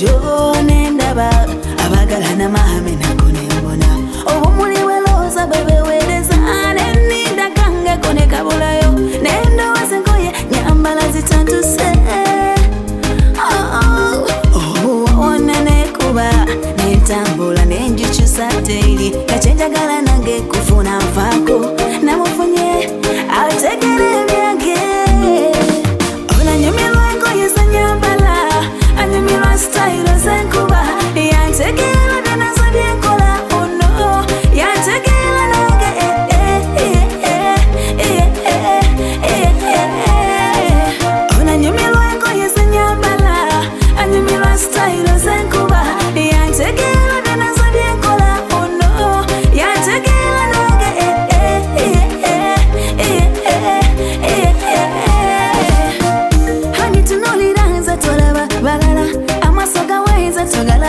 [0.00, 1.30] bulijjo nendaba
[1.84, 3.86] abagalana maame nako nembona
[4.26, 6.36] obumuli bwelooza bwe beweereza
[6.74, 8.92] neninda kangeko ne kabulayo.
[9.22, 11.92] Nendowoza engoye nyambala zitanduse
[14.54, 16.30] obuwona nekuba
[16.76, 21.76] nentambula nenjukyusa teiri ekyenjagala nange kufuna nfaako.
[22.02, 22.89] Namufunye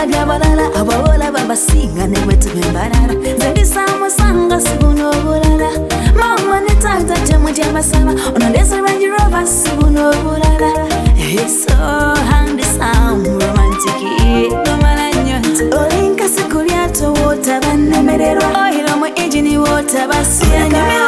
[0.06, 5.70] gawenze togalabya balala abawola babasinga ne bwe tuba embalala nze ndisaamusanga sibuna obulala.
[6.14, 8.46] Mama ne tata gyemutya basaba ono
[9.18, 10.88] rover sibuna obulala.
[11.48, 11.74] So
[12.30, 14.02] handsome romantic
[14.66, 15.38] nomala nnyo.
[15.38, 21.01] Nti olinkasi ku lyato wootaba nnemererwa oyira mu engini wootaba siyanyumirwa